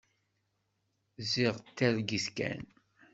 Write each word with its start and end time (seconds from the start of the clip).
Ziɣ 1.31 1.55
d 1.59 1.67
targit 1.77 2.27
kan. 2.37 2.63